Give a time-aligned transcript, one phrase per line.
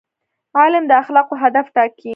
[0.57, 2.09] علم د اخلاقو هدف ټاکي.